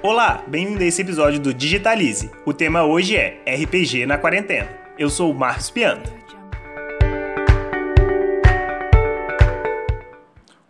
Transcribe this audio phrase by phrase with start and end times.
[0.00, 2.30] Olá, bem-vindo a esse episódio do Digitalize.
[2.46, 4.68] O tema hoje é RPG na quarentena.
[4.96, 6.08] Eu sou o Marcos Pianta.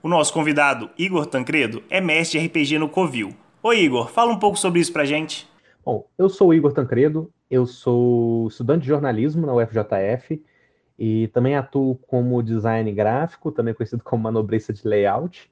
[0.02, 3.34] O nosso convidado, Igor Tancredo, é mestre de RPG no Covil.
[3.62, 5.46] Oi, Igor, fala um pouco sobre isso pra gente.
[5.84, 10.42] Bom, eu sou o Igor Tancredo, eu sou estudante de jornalismo na UFJF
[10.98, 15.50] e também atuo como design gráfico, também conhecido como manobrista de layout.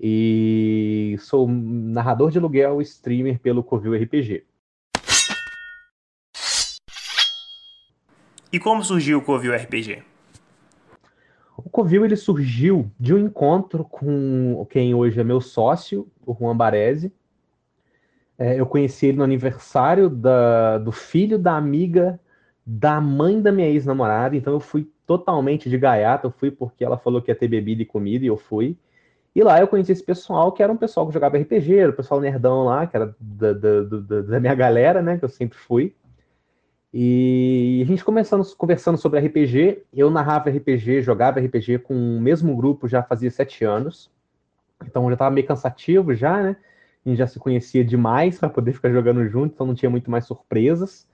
[0.00, 4.44] E sou narrador de aluguel streamer pelo Covil RPG.
[8.52, 10.02] E como surgiu o Covil RPG?
[11.56, 16.56] O Covil ele surgiu de um encontro com quem hoje é meu sócio, o Juan
[16.56, 17.12] Baresi.
[18.38, 22.20] É, eu conheci ele no aniversário da, do filho da amiga
[22.66, 26.96] da mãe da minha ex-namorada, então eu fui totalmente de gaiata, eu fui porque ela
[26.96, 28.76] falou que ia ter bebida e comida e eu fui.
[29.34, 31.96] E lá eu conheci esse pessoal, que era um pessoal que jogava RPG, era o
[31.96, 35.58] pessoal nerdão lá, que era da, da, da, da minha galera, né, que eu sempre
[35.58, 35.94] fui.
[36.92, 42.56] E a gente começando conversando sobre RPG, eu narrava RPG, jogava RPG com o mesmo
[42.56, 44.08] grupo já fazia sete anos,
[44.86, 46.56] então já estava meio cansativo já, né?
[47.04, 50.08] A gente já se conhecia demais para poder ficar jogando junto, então não tinha muito
[50.08, 51.08] mais surpresas.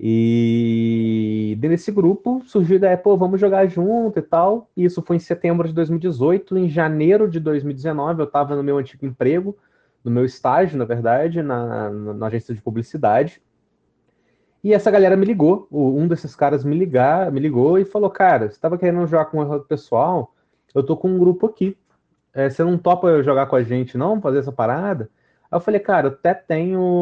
[0.00, 4.70] E desse grupo surgiu a ideia, pô, vamos jogar junto e tal.
[4.76, 6.56] E isso foi em setembro de 2018.
[6.56, 9.56] Em janeiro de 2019, eu estava no meu antigo emprego,
[10.04, 13.42] no meu estágio, na verdade, na, na agência de publicidade.
[14.62, 18.48] E essa galera me ligou, um desses caras me ligar, me ligou e falou, cara,
[18.48, 20.34] você estava querendo jogar com o pessoal,
[20.74, 21.76] eu tô com um grupo aqui.
[22.34, 24.20] É, você não topa jogar com a gente, não?
[24.20, 25.10] Fazer essa parada?
[25.50, 26.94] Aí eu falei, cara, eu até tenho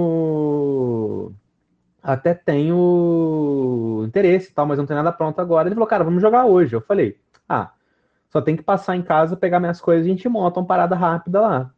[2.07, 5.67] até tenho interesse e tal, mas não tem nada pronto agora.
[5.67, 6.73] Ele falou, cara, vamos jogar hoje.
[6.73, 7.19] Eu falei,
[7.49, 7.73] ah,
[8.29, 10.95] só tem que passar em casa, pegar minhas coisas e a gente monta uma parada
[10.95, 11.71] rápida lá.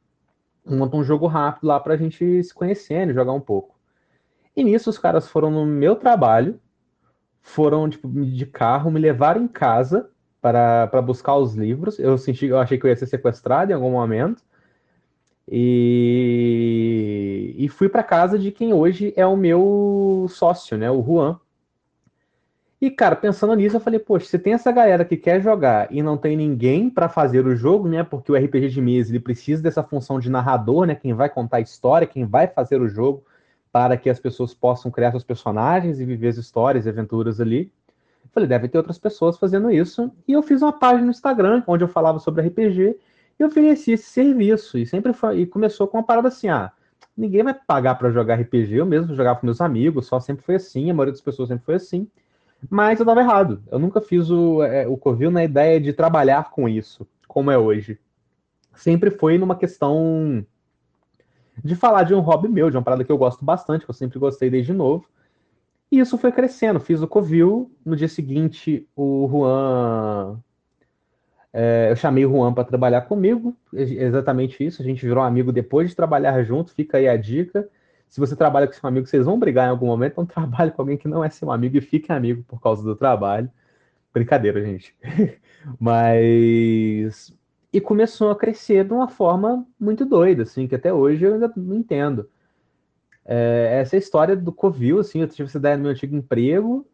[0.66, 3.74] Monta um jogo rápido lá pra gente se conhecendo, jogar um pouco.
[4.54, 6.60] E nisso os caras foram no meu trabalho,
[7.40, 10.10] foram tipo, de carro, me levaram em casa
[10.42, 11.98] para, buscar os livros.
[11.98, 14.42] Eu senti, eu achei que eu ia ser sequestrado em algum momento.
[15.50, 21.40] E, e fui para casa de quem hoje é o meu sócio, né, o Juan.
[22.80, 26.00] E, cara, pensando nisso, eu falei, poxa, se tem essa galera que quer jogar e
[26.00, 28.04] não tem ninguém para fazer o jogo, né?
[28.04, 30.94] Porque o RPG de mesa ele precisa dessa função de narrador, né?
[30.94, 33.24] Quem vai contar a história, quem vai fazer o jogo
[33.72, 37.72] para que as pessoas possam criar seus personagens e viver as histórias e aventuras ali.
[38.22, 40.12] Eu falei, deve ter outras pessoas fazendo isso.
[40.26, 42.96] E eu fiz uma página no Instagram onde eu falava sobre RPG
[43.38, 44.78] e ofereci esse serviço.
[44.78, 46.72] E sempre foi, e começou com uma parada assim: ah,
[47.16, 50.56] ninguém vai pagar para jogar RPG, eu mesmo jogava com meus amigos, só sempre foi
[50.56, 52.08] assim, a maioria das pessoas sempre foi assim.
[52.68, 53.62] Mas eu estava errado.
[53.70, 57.58] Eu nunca fiz o, é, o Covil na ideia de trabalhar com isso, como é
[57.58, 57.98] hoje.
[58.74, 60.44] Sempre foi numa questão
[61.62, 63.94] de falar de um hobby meu, de uma parada que eu gosto bastante, que eu
[63.94, 65.06] sempre gostei desde novo.
[65.90, 66.80] E isso foi crescendo.
[66.80, 67.70] Fiz o Covil.
[67.84, 70.42] No dia seguinte, o Juan
[71.52, 74.82] é, eu chamei o Juan para trabalhar comigo, exatamente isso.
[74.82, 76.74] A gente virou amigo depois de trabalhar junto.
[76.74, 77.68] Fica aí a dica.
[78.08, 80.82] Se você trabalha com seu amigo, vocês vão brigar em algum momento, então trabalhe com
[80.82, 83.50] alguém que não é seu amigo e fique amigo por causa do trabalho.
[84.12, 84.94] Brincadeira, gente.
[85.78, 87.34] Mas.
[87.72, 91.52] E começou a crescer de uma forma muito doida, assim, que até hoje eu ainda
[91.54, 92.28] não entendo.
[93.26, 96.86] É, essa é história do Covil, assim, eu tive essa ideia no meu antigo emprego,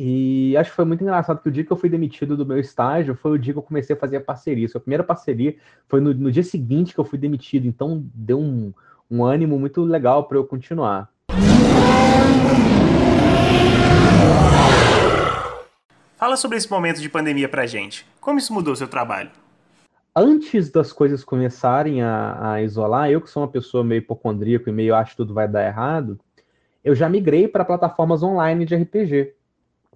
[0.00, 2.60] e acho que foi muito engraçado que o dia que eu fui demitido do meu
[2.60, 4.68] estágio foi o dia que eu comecei a fazer a parceria.
[4.72, 5.56] A primeira parceria
[5.88, 8.72] foi no, no dia seguinte que eu fui demitido, então deu um,
[9.10, 11.10] um ânimo muito legal para eu continuar.
[16.16, 18.06] Fala sobre esse momento de pandemia pra gente.
[18.20, 19.30] Como isso mudou o seu trabalho?
[20.14, 24.72] Antes das coisas começarem a, a isolar, eu que sou uma pessoa meio hipocondríaco e
[24.72, 26.20] meio acho que tudo vai dar errado,
[26.84, 29.37] eu já migrei para plataformas online de RPG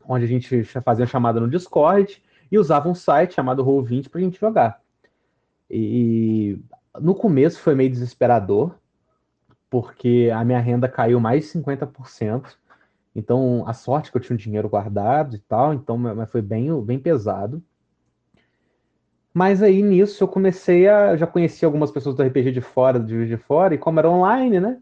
[0.07, 4.25] onde a gente fazia chamada no Discord e usava um site chamado Roll20 para a
[4.25, 4.81] gente jogar.
[5.71, 6.59] E
[7.01, 8.75] no começo foi meio desesperador,
[9.71, 12.57] porque a minha renda caiu mais de 50%.
[13.15, 16.79] Então, a sorte que eu tinha um dinheiro guardado e tal, então mas foi bem,
[16.83, 17.63] bem pesado.
[19.33, 21.17] Mas aí nisso eu comecei a.
[21.17, 24.11] já conheci algumas pessoas do RPG de fora, do Juiz de Fora, e como era
[24.11, 24.79] online, né?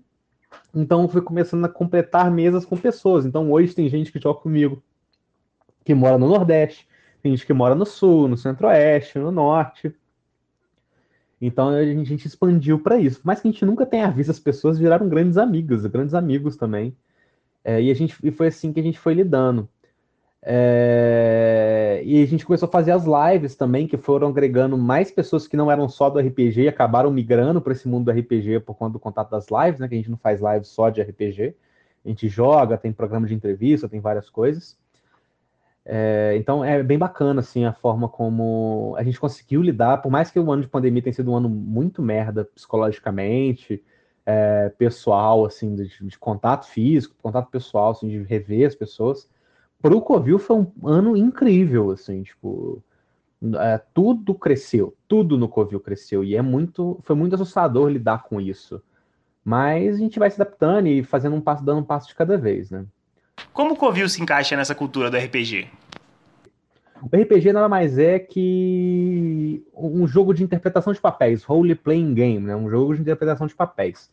[0.75, 3.25] Então eu fui começando a completar mesas com pessoas.
[3.25, 4.83] Então hoje tem gente que joga comigo
[5.85, 6.89] que mora no Nordeste,
[7.23, 9.95] tem gente que mora no Sul, no Centro-Oeste, no Norte.
[11.41, 13.21] Então a gente, a gente expandiu para isso.
[13.25, 16.97] Mas que a gente nunca tenha visto, as pessoas viraram grandes amigas, grandes amigos também.
[17.65, 19.69] É, e, a gente, e foi assim que a gente foi lidando.
[20.43, 22.01] É...
[22.05, 25.57] E a gente começou a fazer as lives também, que foram agregando mais pessoas que
[25.57, 28.95] não eram só do RPG e acabaram migrando para esse mundo do RPG por conta
[28.95, 29.89] do contato das lives, né?
[29.89, 31.55] Que a gente não faz lives só de RPG.
[32.05, 34.79] A gente joga, tem programa de entrevista, tem várias coisas.
[35.85, 40.31] É, então é bem bacana assim a forma como a gente conseguiu lidar, por mais
[40.31, 43.83] que o ano de pandemia tenha sido um ano muito merda psicologicamente,
[44.27, 49.29] é, pessoal, assim, de, de, contato físico, contato pessoal, assim, de rever as pessoas.
[49.81, 52.83] Para o Covil foi um ano incrível, assim, tipo,
[53.59, 58.41] é, tudo cresceu, tudo no Covil cresceu e é muito, foi muito assustador lidar com
[58.41, 58.83] isso.
[59.45, 62.37] Mas a gente vai se adaptando e fazendo um passo, dando um passo de cada
[62.37, 62.87] vez, né?
[63.53, 65.69] Como o Covil se encaixa nessa cultura do RPG?
[67.03, 72.47] O RPG nada mais é que um jogo de interpretação de papéis, role playing game,
[72.47, 72.55] né?
[72.55, 74.11] Um jogo de interpretação de papéis,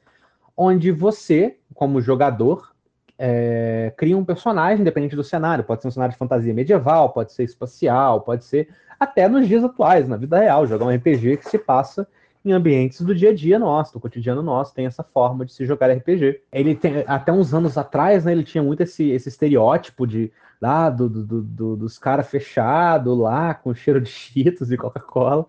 [0.55, 2.71] onde você, como jogador,
[3.19, 5.63] é, cria um personagem independente do cenário.
[5.63, 9.63] Pode ser um cenário de fantasia medieval, pode ser espacial, pode ser até nos dias
[9.63, 12.07] atuais, na vida real, jogar um RPG que se passa
[12.49, 15.65] em ambientes do dia a dia nosso, do cotidiano nosso, tem essa forma de se
[15.65, 16.41] jogar RPG.
[16.51, 20.89] Ele tem, até uns anos atrás, né, ele tinha muito esse, esse estereótipo de lá
[20.89, 25.45] do, do, do dos caras fechados lá, com cheiro de cheetos e Coca-Cola.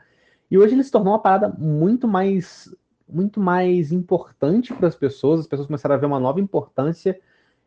[0.50, 2.74] E hoje ele se tornou uma parada muito mais
[3.08, 7.18] muito mais importante para as pessoas, as pessoas começaram a ver uma nova importância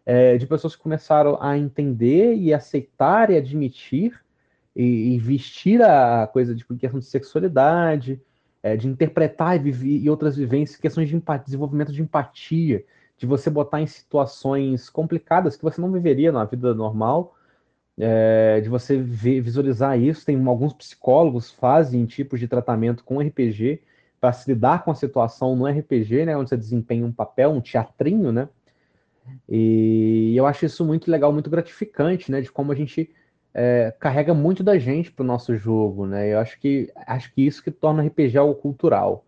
[0.05, 4.19] é, de pessoas que começaram a entender e aceitar e admitir
[4.75, 8.21] e, e vestir a coisa de questão de sexualidade,
[8.63, 12.85] é, de interpretar e, viver, e outras vivências, questões de empatia, desenvolvimento de empatia,
[13.17, 17.35] de você botar em situações complicadas que você não viveria na vida normal,
[17.97, 20.25] é, de você ver, visualizar isso.
[20.25, 23.81] Tem alguns psicólogos fazem tipos de tratamento com RPG
[24.19, 27.61] para se lidar com a situação no RPG, né, onde você desempenha um papel, um
[27.61, 28.47] teatrinho, né?
[29.49, 33.09] E eu acho isso muito legal, muito gratificante, né, de como a gente
[33.53, 36.33] é, carrega muito da gente para o nosso jogo, né?
[36.33, 39.25] Eu acho que acho que isso que torna o RPG algo cultural,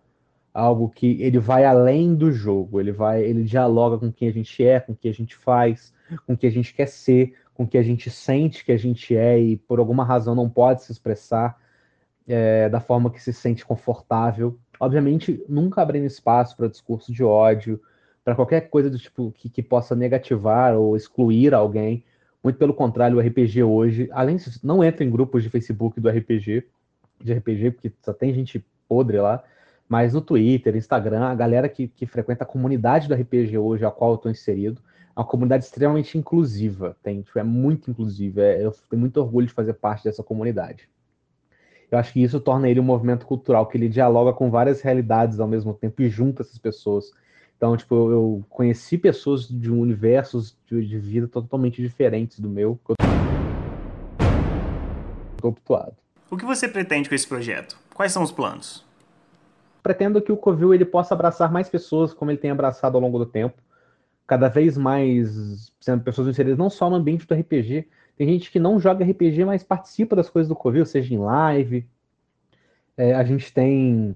[0.53, 4.65] algo que ele vai além do jogo, ele vai, ele dialoga com quem a gente
[4.65, 5.93] é, com o que a gente faz,
[6.25, 8.77] com o que a gente quer ser, com o que a gente sente que a
[8.77, 11.57] gente é e por alguma razão não pode se expressar
[12.27, 14.57] é, da forma que se sente confortável.
[14.79, 17.79] Obviamente, nunca abrindo espaço para discurso de ódio,
[18.23, 22.03] para qualquer coisa do tipo que, que possa negativar ou excluir alguém
[22.43, 26.09] muito pelo contrário, o RPG hoje, além de não entra em grupos de Facebook do
[26.09, 26.65] RPG,
[27.21, 29.41] de RPG, porque só tem gente podre lá,
[29.87, 33.91] mas no Twitter, Instagram, a galera que, que frequenta a comunidade do RPG hoje, a
[33.91, 34.81] qual eu estou inserido,
[35.15, 39.47] é uma comunidade extremamente inclusiva, tem, tipo, é muito inclusiva, é, eu tenho muito orgulho
[39.47, 40.89] de fazer parte dessa comunidade.
[41.89, 45.39] Eu acho que isso torna ele um movimento cultural, que ele dialoga com várias realidades
[45.39, 47.11] ao mesmo tempo e junta essas pessoas
[47.57, 52.91] então, tipo, eu conheci pessoas de universos de, de vida totalmente diferentes do meu, que
[52.91, 52.95] eu
[55.37, 55.95] tô habituado.
[56.29, 57.77] O que você pretende com esse projeto?
[57.93, 58.83] Quais são os planos?
[59.81, 63.19] Pretendo que o Covil ele possa abraçar mais pessoas como ele tem abraçado ao longo
[63.19, 63.61] do tempo.
[64.25, 67.87] Cada vez mais sendo pessoas inseridas não só no ambiente do RPG.
[68.15, 71.87] Tem gente que não joga RPG, mas participa das coisas do Covil, seja em live.
[72.95, 74.15] É, a gente tem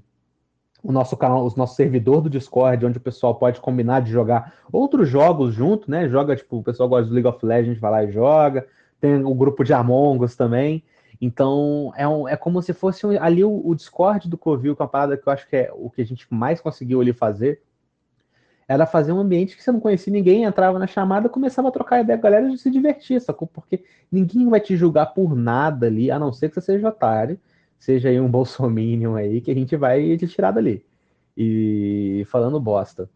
[0.84, 4.54] o nosso canal, o nosso servidor do Discord, onde o pessoal pode combinar de jogar
[4.72, 6.08] outros jogos junto, né?
[6.08, 8.68] Joga, tipo, o pessoal gosta do League of Legends, vai lá e joga.
[9.00, 10.84] Tem o grupo de Among Us também.
[11.20, 14.82] Então, é, um, é como se fosse um, ali o, o, Discord do Covil, que
[14.82, 17.12] é uma parada que eu acho que é o que a gente mais conseguiu ali
[17.12, 17.62] fazer.
[18.68, 22.02] Era fazer um ambiente que você não conhecia ninguém, entrava na chamada, começava a trocar
[22.02, 23.48] ideia com a galera e se divertir, sacou?
[23.48, 27.40] Porque ninguém vai te julgar por nada ali, a não ser que você seja otário
[27.78, 30.86] seja aí um bolsominion aí, que a gente vai te tirar dali.
[31.36, 33.10] E falando bosta.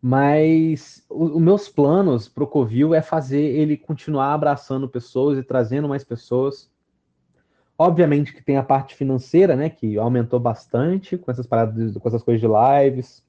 [0.00, 6.04] Mas os meus planos pro Covil é fazer ele continuar abraçando pessoas e trazendo mais
[6.04, 6.70] pessoas.
[7.76, 12.22] Obviamente que tem a parte financeira, né, que aumentou bastante com essas paradas, com essas
[12.22, 13.24] coisas de lives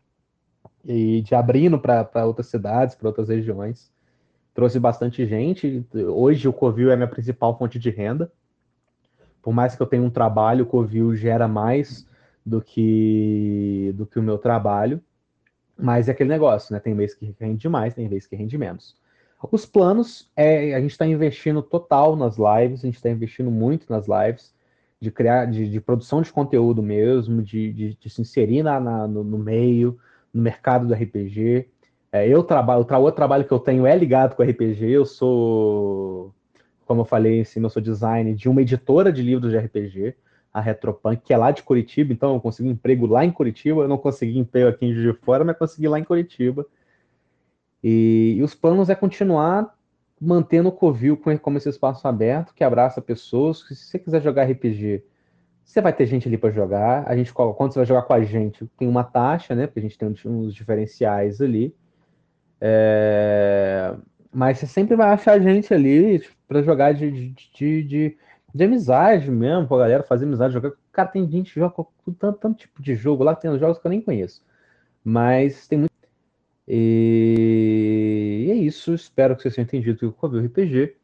[0.83, 3.91] e de abrindo para outras cidades, para outras regiões.
[4.53, 5.85] Trouxe bastante gente.
[5.93, 8.31] Hoje o Covil é a minha principal fonte de renda
[9.45, 12.07] por mais que eu tenha um trabalho, o Covil gera mais
[12.43, 14.99] do que, do que o meu trabalho.
[15.77, 16.79] Mas é aquele negócio, né?
[16.79, 18.97] Tem mês que rende mais, tem mês que rende menos.
[19.51, 23.85] Os planos é a gente está investindo total nas lives, a gente está investindo muito
[23.87, 24.51] nas lives,
[24.99, 29.07] de criar, de, de produção de conteúdo mesmo, de, de, de se inserir na, na
[29.07, 29.99] no, no, meio,
[30.33, 31.69] no mercado do RPG.
[32.11, 36.33] É, eu trabalho, o outro trabalho que eu tenho é ligado com RPG, eu sou
[36.85, 40.15] como eu falei, assim, eu sou design de uma editora de livros de RPG,
[40.53, 43.81] a Retropunk, que é lá de Curitiba, então eu consegui um emprego lá em Curitiba,
[43.81, 46.65] eu não consegui emprego aqui em Juiz de Fora, mas consegui lá em Curitiba.
[47.83, 49.75] E, e, os planos é continuar
[50.19, 53.59] mantendo o Covil como esse espaço aberto que abraça pessoas.
[53.67, 55.03] Se você quiser jogar RPG,
[55.63, 57.03] você vai ter gente ali para jogar.
[57.07, 59.67] A gente, quando você vai jogar com a gente, tem uma taxa, né?
[59.67, 61.75] Porque a gente tem uns diferenciais ali.
[62.61, 63.93] É...
[64.35, 68.17] Mas você sempre vai achar gente ali para jogar de, de, de, de,
[68.53, 70.73] de amizade mesmo, com a galera, fazer amizade, jogar.
[70.91, 71.85] Cara, tem gente que joga com
[72.19, 74.43] tanto, tanto tipo de jogo lá, tem jogos que eu nem conheço.
[75.01, 75.93] Mas tem muito.
[76.67, 78.93] E, e é isso.
[78.93, 80.97] Espero que vocês tenham entendido o Covil RPG.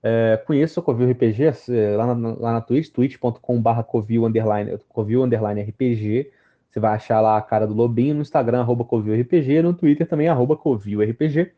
[0.00, 5.24] É, conheça o Covil RPG é, lá na, lá na Twitch, twitch.com.br Covil underline, Covil
[5.24, 6.30] underline RPG.
[6.70, 10.06] Você vai achar lá a cara do Lobinho no Instagram, arroba Covil RPG, no Twitter
[10.06, 11.57] também, arroba Covil RPG.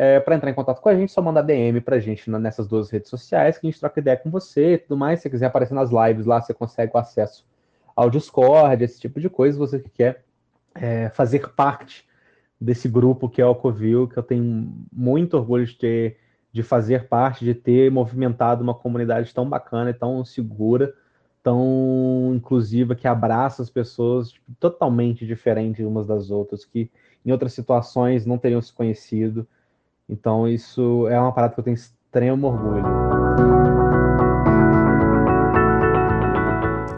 [0.00, 2.88] É, para entrar em contato com a gente, só mandar DM pra gente nessas duas
[2.88, 5.18] redes sociais, que a gente troca ideia com você e tudo mais.
[5.18, 7.44] Se você quiser aparecer nas lives lá, você consegue o acesso
[7.96, 9.58] ao Discord, esse tipo de coisa.
[9.58, 10.22] Você que quer
[10.72, 12.06] é, fazer parte
[12.60, 16.18] desse grupo que é o Covil, que eu tenho muito orgulho de ter,
[16.52, 20.94] de fazer parte, de ter movimentado uma comunidade tão bacana e tão segura,
[21.42, 26.88] tão inclusiva, que abraça as pessoas tipo, totalmente diferentes umas das outras, que
[27.26, 29.44] em outras situações não teriam se conhecido
[30.08, 32.84] então, isso é uma parada que eu tenho extremo orgulho.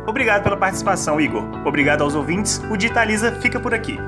[0.07, 1.43] Obrigado pela participação, Igor.
[1.67, 2.59] Obrigado aos ouvintes.
[2.71, 3.99] O Digitaliza fica por aqui.